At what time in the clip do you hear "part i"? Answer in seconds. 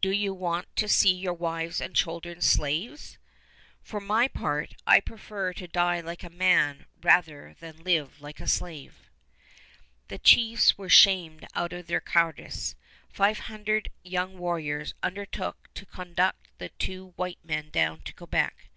4.26-5.00